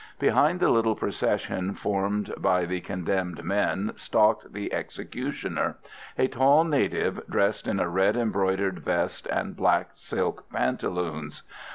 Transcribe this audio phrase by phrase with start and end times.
[0.17, 5.77] Behind the little procession formed by the condemned men stalked the executioner,
[6.17, 11.43] a tall native dressed in a red embroidered vest and black silk pantaloons.